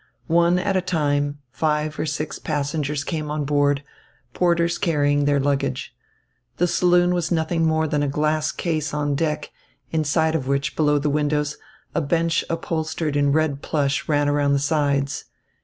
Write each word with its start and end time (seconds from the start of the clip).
One 0.25 0.57
at 0.57 0.75
a 0.75 0.81
time 0.81 1.37
five 1.51 1.99
or 1.99 2.07
six 2.07 2.39
passengers 2.39 3.03
came 3.03 3.29
on 3.29 3.45
board, 3.45 3.83
porters 4.33 4.79
carrying 4.79 5.25
their 5.25 5.39
luggage. 5.39 5.95
The 6.57 6.65
saloon 6.65 7.13
was 7.13 7.31
nothing 7.31 7.67
more 7.67 7.85
than 7.87 8.01
a 8.01 8.07
glass 8.07 8.51
case 8.51 8.95
on 8.95 9.13
deck, 9.13 9.51
inside 9.91 10.33
of 10.33 10.47
which, 10.47 10.75
below 10.75 10.97
the 10.97 11.11
windows, 11.11 11.55
a 11.93 12.01
bench 12.01 12.43
upholstered 12.49 13.15
in 13.15 13.31
red 13.31 13.61
plush 13.61 14.09
ran 14.09 14.27
around 14.27 14.53
the 14.53 14.57
sides. 14.57 15.25